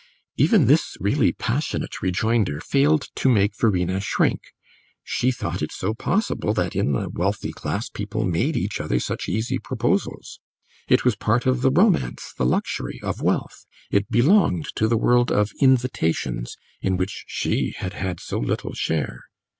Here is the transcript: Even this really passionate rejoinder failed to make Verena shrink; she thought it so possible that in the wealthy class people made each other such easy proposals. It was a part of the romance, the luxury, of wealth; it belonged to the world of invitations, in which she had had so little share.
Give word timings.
Even 0.35 0.65
this 0.65 0.97
really 0.99 1.31
passionate 1.31 2.01
rejoinder 2.01 2.59
failed 2.59 3.09
to 3.13 3.29
make 3.29 3.55
Verena 3.55 3.99
shrink; 3.99 4.41
she 5.03 5.31
thought 5.31 5.61
it 5.61 5.71
so 5.71 5.93
possible 5.93 6.55
that 6.55 6.75
in 6.75 6.93
the 6.93 7.07
wealthy 7.07 7.51
class 7.51 7.87
people 7.87 8.25
made 8.25 8.57
each 8.57 8.81
other 8.81 8.99
such 8.99 9.29
easy 9.29 9.59
proposals. 9.59 10.39
It 10.87 11.05
was 11.05 11.13
a 11.13 11.17
part 11.17 11.45
of 11.45 11.61
the 11.61 11.69
romance, 11.69 12.33
the 12.35 12.47
luxury, 12.47 12.99
of 13.03 13.21
wealth; 13.21 13.67
it 13.91 14.09
belonged 14.09 14.69
to 14.77 14.87
the 14.87 14.97
world 14.97 15.31
of 15.31 15.51
invitations, 15.61 16.57
in 16.81 16.97
which 16.97 17.25
she 17.27 17.75
had 17.77 17.93
had 17.93 18.19
so 18.19 18.39
little 18.39 18.73
share. 18.73 19.25